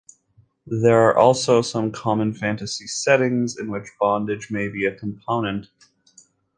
[0.65, 5.67] There are also some common fantasy settings in which bondage may be a component.